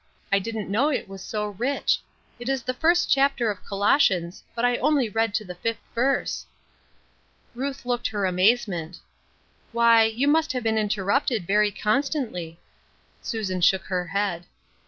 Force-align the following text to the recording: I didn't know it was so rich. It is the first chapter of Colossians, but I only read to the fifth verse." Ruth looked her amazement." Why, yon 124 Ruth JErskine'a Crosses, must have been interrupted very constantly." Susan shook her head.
I 0.31 0.39
didn't 0.39 0.67
know 0.71 0.89
it 0.89 1.07
was 1.07 1.21
so 1.21 1.45
rich. 1.49 1.99
It 2.39 2.49
is 2.49 2.63
the 2.63 2.73
first 2.73 3.07
chapter 3.07 3.51
of 3.51 3.63
Colossians, 3.63 4.41
but 4.55 4.65
I 4.65 4.77
only 4.77 5.09
read 5.09 5.35
to 5.35 5.45
the 5.45 5.53
fifth 5.53 5.77
verse." 5.93 6.47
Ruth 7.53 7.85
looked 7.85 8.07
her 8.07 8.25
amazement." 8.25 8.97
Why, 9.73 10.05
yon 10.05 10.33
124 10.33 10.33
Ruth 10.33 10.33
JErskine'a 10.33 10.33
Crosses, 10.33 10.33
must 10.47 10.53
have 10.53 10.63
been 10.63 10.77
interrupted 10.79 11.45
very 11.45 11.71
constantly." 11.71 12.59
Susan 13.21 13.61
shook 13.61 13.83
her 13.83 14.07
head. 14.07 14.47